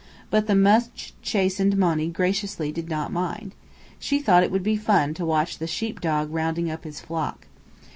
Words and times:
But 0.31 0.47
the 0.47 0.55
much 0.55 1.13
chastened 1.21 1.77
Monny 1.77 2.07
graciously 2.07 2.71
"did 2.71 2.89
not 2.89 3.11
mind." 3.13 3.51
She 3.99 4.17
thought 4.17 4.41
it 4.41 4.49
would 4.49 4.63
be 4.63 4.75
fun 4.75 5.13
to 5.13 5.25
watch 5.27 5.59
the 5.59 5.67
sheep 5.67 6.01
dog 6.01 6.31
rounding 6.31 6.71
up 6.71 6.85
his 6.85 6.99
flock. 6.99 7.45